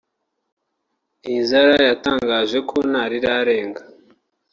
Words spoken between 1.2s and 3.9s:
Nizar yatangaje ko nta rirarenga